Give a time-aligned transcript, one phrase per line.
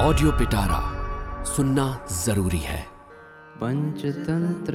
[0.00, 0.78] Audio पिटारा
[1.44, 2.80] सुनना ज़रूरी है।
[3.56, 4.72] पंचतंत्र।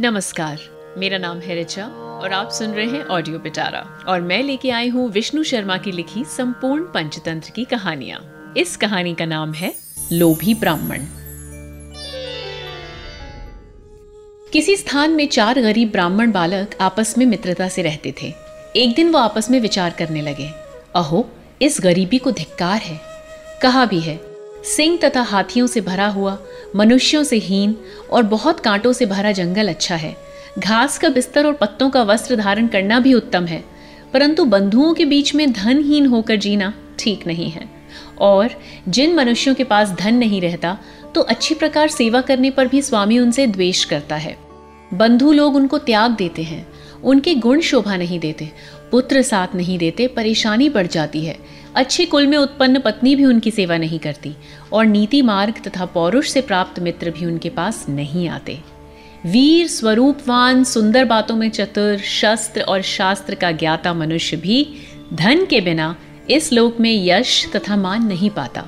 [0.00, 0.58] नमस्कार
[0.98, 4.88] मेरा नाम है रिचा और आप सुन रहे हैं ऑडियो पिटारा और मैं लेके आई
[4.88, 8.20] हूँ विष्णु शर्मा की लिखी संपूर्ण पंचतंत्र की कहानियाँ।
[8.56, 9.74] इस कहानी का नाम है
[10.12, 11.06] लोभी ब्राह्मण।
[14.52, 18.32] किसी स्थान में चार गरीब ब्राह्मण बालक आपस में मित्रता से रहते थे।
[18.76, 21.28] एक दिन वो आपस में विचार करने लगे। अहो,
[21.62, 23.00] इस गरीबी को धिक्कार है।
[23.62, 24.20] कहा भी है,
[24.76, 26.38] सिंह तथा हाथियों से भरा हुआ,
[26.76, 27.76] मनुष्यों से हीन
[28.10, 30.16] और बहुत कांटों से भरा जंगल अच्छा है।
[30.58, 33.64] घास का बिस्तर और पत्तों का वस्त्र धारण करना भी उत्तम है।
[34.12, 37.68] परंतु बंधुओं के बीच में धनहीन होकर जीना ठीक नहीं है।
[38.18, 38.50] और
[38.88, 40.78] जिन मनुष्यों के पास धन नहीं रहता
[41.14, 44.36] तो अच्छी प्रकार सेवा करने पर भी स्वामी उनसे द्वेष करता है।
[44.94, 46.66] बंधु लोग उनको त्याग देते हैं,
[47.04, 48.50] उनके गुण शोभा नहीं देते
[48.92, 51.38] पुत्र साथ नहीं देते, परेशानी बढ़ जाती है।
[51.74, 54.32] अच्छे कुल में उत्पन्न पत्नी भी उनकी सेवा नहीं करती
[54.72, 58.58] और नीति मार्ग तथा पौरुष से प्राप्त मित्र भी उनके पास नहीं आते।
[59.26, 64.68] वीर, स्वरूपवान, सुंदर बातों में चतुर, शस्त्र और शास्त्र का ज्ञाता मनुष्य भी
[65.12, 65.96] धन के बिना
[66.30, 68.66] इस लोक में यश तथा मान नहीं पाता।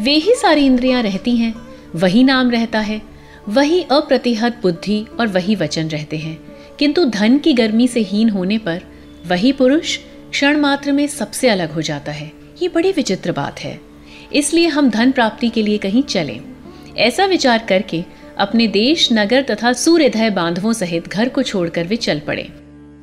[0.00, 1.54] वे ही सारी इंद्रियाँ रहती हैं,
[1.94, 3.02] वही नाम रहता है,
[3.48, 6.38] वही अप्रतिहत बुद्धि और वही वचन रहते हैं।
[6.78, 8.82] किंतु धन की गर्मी से हीन होने पर
[9.26, 9.96] वही पुरुष
[10.30, 13.78] क्षण मात्र में सबसे अलग हो जाता है। ये बड़ी विचित्र बात है।
[14.32, 16.40] इसलिए हम धन प्राप्ति के लिए कहीं चलें।
[16.96, 18.04] ऐसा विचार करके
[18.38, 22.42] अपने देश, नगर तथा सूर्यधय बांधवों सहित घर को छोड़कर वे चल पड़े।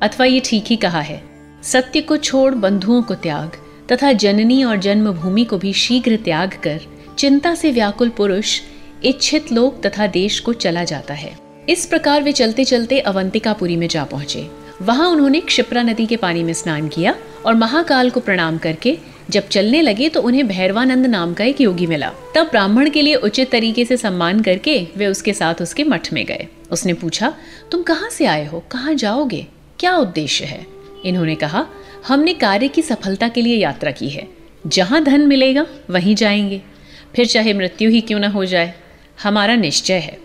[0.02, 1.22] अथवा ये ठीक ही कहा है,
[1.62, 3.52] सत्य को छोड़ बंधुओं को त्याग
[3.92, 6.80] तथा जननी और जन्मभूमि को भी शीघ्र त्याग कर
[7.18, 8.60] चिंता से व्याकुल पुरुष,
[9.04, 11.36] इच्छित लोक तथा देश को चला जाता है।
[11.68, 16.42] इस प्रकार वे चलते चलते अवंतिकापुरी में जा पहुँचे। वहाँ उन्होंने क्षिप्रा नदी के पानी
[16.42, 17.14] में स्नान किया
[17.46, 18.98] और महाकाल को प्रणाम करके
[19.30, 23.14] जब चलने लगे तो उन्हें भैरवानंद नाम का एक योगी मिला। तब ब्राह्मण के लिए
[23.14, 27.34] उचित तरीके से सम्मान करके वे उसके साथ उसके मठ में गए। उसने पूछा,
[27.70, 28.60] तुम कहाँ से आए हो?
[28.60, 29.46] कहाँ जाओगे?
[29.78, 30.66] क्या उद्देश्य है?
[31.04, 31.66] इन्होंने कहा,
[32.08, 34.28] हमने कार्य की सफलता के लिए यात्रा की है।
[34.66, 36.62] जहाँ धन मिलेगा, वहीं जाएँगे।
[37.16, 38.74] फिर चाहे मृत्यु ही क्यों ना हो जाए,
[39.22, 40.18] हमारा निश्चय है।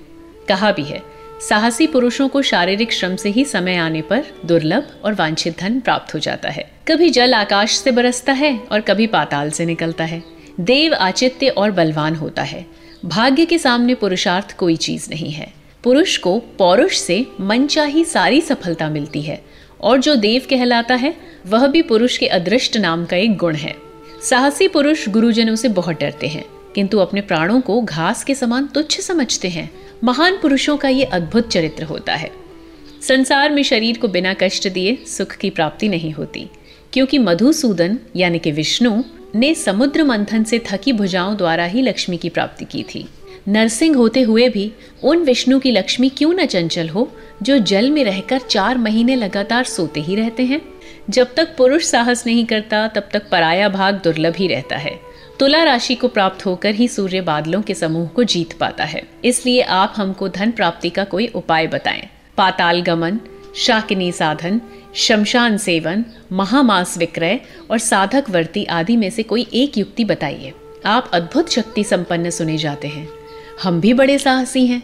[0.50, 5.14] कहा भी है। साहसी पुरुषों को शारीरिक श्रम से ही समय आने पर दुर्लभ और
[5.14, 9.50] वांछित धन प्राप्त हो जाता है। कभी जल आकाश से बरसता है और कभी पाताल
[9.50, 10.24] से निकलता है।
[10.60, 12.66] देव आचित्य और बलवान होता है।
[13.06, 15.54] भाग्य के सामने पुरुषार्थ कोई चीज़ नहीं है।
[15.84, 19.44] पुरुष को पौरुष से मनचाही सारी सफलता मिलती है
[19.82, 21.16] और जो देव कहलाता है,
[21.48, 23.76] वह भी पुरुष के अदृष्ट नाम का एक गुण है।
[24.24, 26.46] साहसी पुरुष गुरुजनों से बहुत डरते हैं।
[26.78, 29.70] किंतु अपने प्राणों को घास के समान तुच्छ समझते हैं।
[30.04, 32.30] महान पुरुषों का ये अद्भुत चरित्र होता है।
[33.02, 36.50] संसार में शरीर को बिना कष्ट दिए सुख की प्राप्ति नहीं होती,
[36.94, 39.04] क्योंकि मधुसूदन, यानी कि विष्णु,
[39.36, 43.06] ने समुद्र मंथन से थकी भुजाओं द्वारा ही लक्ष्मी की प्राप्ति की थी।
[43.48, 44.72] नरसिंह होते हुए भी
[45.04, 47.12] उन विष्णु की लक्ष्मी क्यों न चंचल हो,
[47.44, 50.62] जो जल में रहकर चार महीने लगातार सोते ही रहते हैं?
[51.10, 55.07] जब तक पुरुष साहस नहीं करता, तब तक पराया भाग दुर्लभ ही रहता है।
[55.40, 59.62] तुला राशि को प्राप्त होकर ही सूर्य बादलों के समूह को जीत पाता है। इसलिए
[59.62, 63.20] आप हमको धन प्राप्ति का कोई उपाय बताएँ। पाताल गमन,
[63.56, 64.62] शाकिनी साधन,
[64.96, 67.40] शमशान सेवन, महामास विक्रय
[67.72, 70.54] और साधक वर्ती आदि में से कोई एक युक्ति बताइए।
[70.86, 73.08] आप अद्भुत शक्ति संपन्न सुने जाते हैं।
[73.64, 74.84] हम भी बड़े साहसी हैं।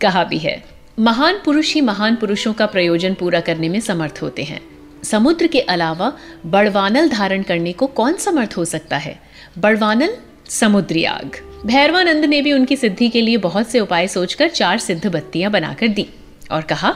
[0.00, 0.62] कहा भी है,
[0.98, 4.60] महान पुरुष ही महान पुरुषों का प्रयोजन पूरा करने में समर्थ होते हैं।
[5.04, 6.12] समुद्र के अलावा
[6.46, 9.27] बड़वानल धारण करने को कौन समर्थ हो सकता है?
[9.58, 10.12] बड़वानल
[10.48, 11.36] समुद्री आग।
[11.66, 15.88] भैरवानंद ने भी उनकी सिद्धि के लिए बहुत से उपाय सोचकर चार सिद्ध बत्तियाँ बनाकर
[15.88, 16.06] दी
[16.50, 16.94] और कहा,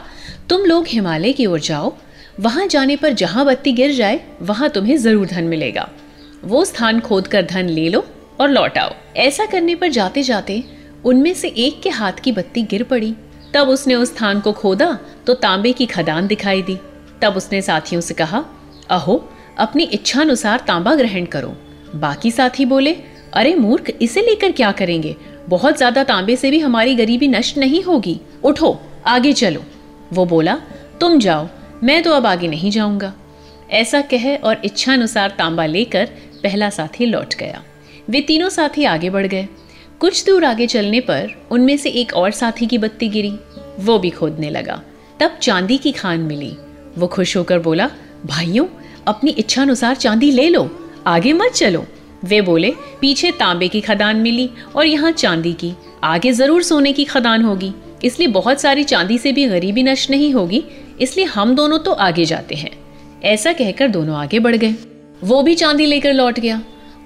[0.49, 1.93] तुम लोग हिमालय की ओर जाओ।
[2.41, 5.89] वहाँ जाने पर जहाँ बत्ती गिर जाए, वहाँ तुम्हें ज़रूर धन मिलेगा।
[6.45, 8.05] वो स्थान खोद कर धन ले लो
[8.41, 10.63] और लौट आओ। ऐसा करने पर जाते जाते
[11.05, 13.15] उनमें से एक के हाथ की बत्ती गिर पड़ी।
[13.55, 16.79] तब उसने उस स्थान को खोदा तो तांबे की खदान दिखाई दी।
[17.23, 18.45] तब उसने साथियों से कहा,
[18.91, 21.55] अहो, अपनी इच्छानुसार तांबा ग्रहण करो।
[21.95, 22.97] बाकी साथी बोले,
[23.33, 25.17] अरे मूर्ख, इसे लेकर क्या करेंगे?
[25.49, 29.63] बहुत ज़्यादा तांबे से भी हमारी गरीबी नष्ट नहीं होगी। उठो, आगे चलो।
[30.13, 30.61] वो बोला,
[31.01, 31.49] तुम जाओ,
[31.83, 33.15] मैं तो अब आगे नहीं जाऊँगा।
[33.71, 36.07] ऐसा कह और इच्छानुसार तांबा लेकर
[36.43, 37.63] पहला साथी लौट गया।
[38.11, 39.49] वे तीनों साथी आगे बढ़ गए।
[40.01, 43.39] कुछ दूर आगे चलने पर उनमें से एक और साथी की बत्ती गिरी।
[43.81, 44.83] वो भी खोदने लगा।
[45.21, 46.57] तब चांदी की खान मिली।
[46.99, 47.91] वो खुश होकर बोला,
[48.27, 48.67] भाइयों,
[49.07, 51.85] अपनी इच्छानुसार चांदी ले लो। आगे मत चलो।
[52.25, 52.71] वे बोले,
[53.01, 55.73] पीछे तांबे की खदान मिली और यहाँ चांदी की,
[56.05, 57.73] आगे ज़रूर सोने की खदान होगी।
[58.05, 60.63] इसलिए बहुत सारी चांदी से भी गरीबी नष्ट नहीं होगी,
[61.01, 62.71] इसलिए हम दोनों तो आगे जाते हैं।
[63.25, 64.75] ऐसा कहकर दोनों आगे बढ़ गए।
[65.23, 66.61] वो भी चांदी लेकर लौट गया।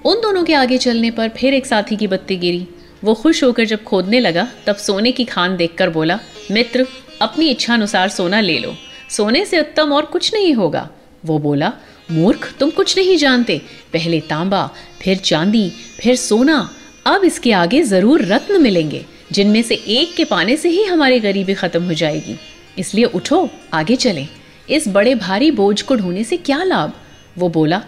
[0.05, 2.67] उन दोनों के आगे चलने पर फिर एक साथी की बत्ती गिरी।
[3.03, 6.19] वो खुश होकर जब खोदने लगा, तब सोने की खान देखकर बोला,
[6.51, 6.85] मित्र,
[7.21, 8.73] अपनी इच्छा अनुसार सोना ले लो।
[9.09, 10.89] सोने से उत्तम और कुछ नहीं होगा।
[11.25, 11.71] वो बोला
[12.09, 13.61] मूर्ख, तुम कुछ नहीं जानते।
[13.93, 14.65] पहले तांबा,
[15.01, 15.69] फिर चांदी,
[16.01, 16.69] फिर सोना।
[17.05, 21.53] अब इसके आगे ज़रूर रत्न मिलेंगे, जिनमें से एक के पाने से ही हमारी गरीबी
[21.53, 22.37] खत्म हो जाएगी।
[22.79, 24.27] इसलिए उठो, आगे चलें।
[24.69, 26.93] इस बड़े भारी बोझ को ढोने से क्या लाभ?
[27.37, 27.81] वो बोला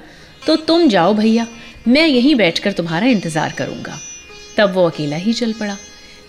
[0.48, 1.48] तो तुम जाओ भैया,
[1.88, 3.98] मैं यहीं बैठकर तुम्हारा इंतज़ार करूँगा।
[4.58, 5.78] तब वो अकेला ही चल पड़ा।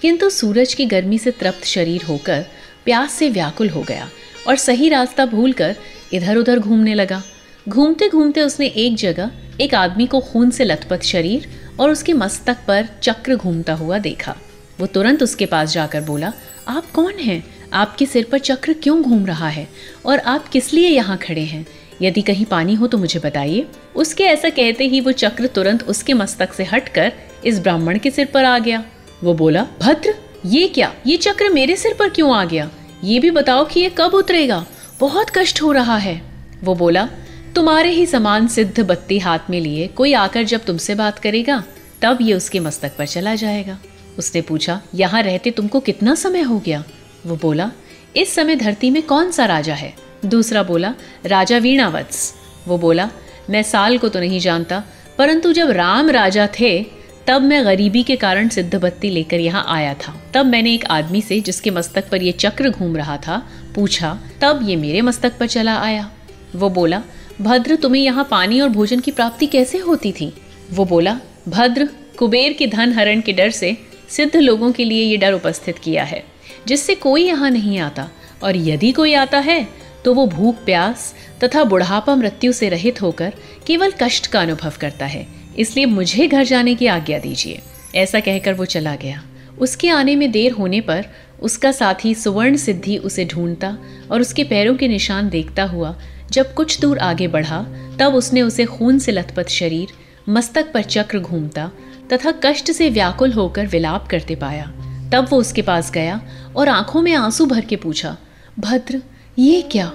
[0.03, 2.45] किंतु सूरज की गर्मी से तृप्त शरीर होकर
[2.85, 4.09] प्यास से व्याकुल हो गया
[4.49, 5.77] और सही रास्ता भूलकर
[6.13, 7.23] इधर उधर घूमने लगा।
[7.69, 9.31] घूमते घूमते उसने एक जगह
[9.61, 11.49] एक आदमी को खून से लथपथ शरीर
[11.81, 14.37] और उसके मस्तक पर चक्र घूमता हुआ देखा।
[14.81, 16.33] वो तुरंत उसके पास जाकर बोला,
[16.69, 17.45] आप कौन हैं?
[17.73, 19.69] आपके सिर पर चक्र क्यों घूम रहा है?
[20.07, 21.67] और आप किस लिए यहाँ खड़े हैं?
[22.03, 23.67] यदि कहीं पानी हो तो मुझे बताइए।
[23.97, 27.13] उसके ऐसा कहते ही वो चक्र तुरंत उसके मस्तक से हटकर
[27.45, 28.85] इस ब्राह्मण के सिर पर आ गया।
[29.25, 30.15] वो बोला, भद्र,
[30.47, 30.95] ये क्या?
[31.07, 32.71] ये चक्र मेरे सिर पर क्यों आ गया?
[33.05, 34.67] ये भी बताओ कि ये कब उतरेगा?
[35.01, 36.23] बहुत कष्ट हो रहा है।
[36.65, 37.09] वो बोला
[37.55, 41.63] तुम्हारे ही समान सिद्ध बत्ती हाथ में लिए कोई आकर जब तुमसे बात करेगा,
[42.03, 43.79] तब ये उसके मस्तक पर चला जाएगा।
[44.19, 46.85] उसने पूछा, यहाँ रहते तुमको कितना समय हो गया?
[47.27, 47.71] वो बोला,
[48.17, 49.95] इस समय धरती में कौन सा राजा है?
[50.25, 50.95] दूसरा बोला,
[51.27, 52.35] राजा वीणावत्स।
[52.69, 53.11] वो बोला,
[53.51, 54.83] मैं साल को तो नहीं जानता,
[55.19, 56.87] परंतु जब राम राजा थे,
[57.27, 61.21] तब मैं गरीबी के कारण सिद्ध बत्ती लेकर यहाँ आया था। तब मैंने एक आदमी
[61.21, 63.43] से, जिसके मस्तक पर यह चक्र घूम रहा था,
[63.75, 66.11] पूछा, तब ये मेरे मस्तक पर चला आया?
[66.57, 67.03] वो बोला
[67.41, 70.33] भद्र, तुम्हें यहाँ पानी और भोजन की प्राप्ति कैसे होती थी?
[70.73, 71.89] वो बोला, भद्र,
[72.19, 73.77] कुबेर के धन हरण के डर से
[74.09, 76.23] सिद्ध लोगों के लिए ये डर उपस्थित किया है,
[76.69, 78.09] जिससे कोई यहाँ नहीं आता।
[78.45, 79.67] और यदि कोई आता है
[80.05, 83.33] तो वो भूख, प्यास तथा बुढ़ापा, मृत्यु से रहित होकर
[83.67, 85.27] केवल कष्ट का अनुभव करता है।
[85.59, 87.61] इसलिए मुझे घर जाने की आज्ञा दीजिए।
[87.95, 89.23] ऐसा कहकर वो चला गया।
[89.59, 91.07] उसके आने में देर होने पर
[91.43, 93.77] उसका साथी सुवर्ण सिद्धि उसे ढूंढता
[94.11, 95.95] और उसके पैरों के निशान देखता हुआ
[96.31, 97.63] जब कुछ दूर आगे बढ़ा,
[98.01, 99.89] तब उसने उसे खून से लथपथ शरीर,
[100.29, 101.71] मस्तक पर चक्र घूमता,
[102.13, 104.67] तथा कष्ट से व्याकुल होकर विलाप करते पाया।
[105.13, 106.21] तब वो उसके पास गया
[106.57, 108.17] और आँखों में आँसू भर के पूछा,
[108.59, 109.03] भद्र,
[109.39, 109.93] ये क्या?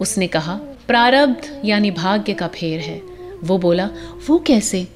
[0.00, 0.54] उसने कहा,
[0.88, 3.02] प्रारब्ध, यानी भाग्य का फेर है।
[3.44, 3.88] वो बोला,
[4.26, 4.88] वो कैसे?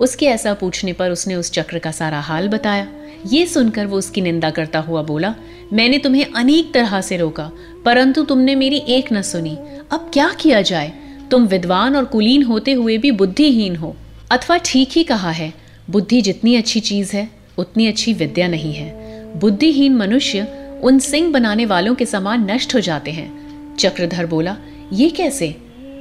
[0.00, 2.88] उसके ऐसा पूछने पर उसने उस चक्र का सारा हाल बताया।
[3.26, 5.34] ये सुनकर वो उसकी निंदा करता हुआ बोला,
[5.72, 7.50] मैंने तुम्हें अनेक तरह से रोका,
[7.84, 9.58] परंतु तुमने मेरी एक न सुनी।
[9.92, 10.92] अब क्या किया जाए?
[11.30, 13.96] तुम विद्वान और कुलीन होते हुए भी बुद्धिहीन हो।
[14.30, 15.54] अथवा ठीक ही कहा है,
[15.90, 18.90] बुद्धि जितनी अच्छी चीज़ है, उतनी अच्छी विद्या नहीं है।
[19.38, 24.56] बुद्धिहीन मनुष्य उन सिंह बनाने वालों के समान नष्ट हो जाते हैं। चक्रधर बोला,
[24.92, 25.56] ये कैसे?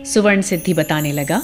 [0.06, 1.44] सुवर्ण सिद्धि बताने लगा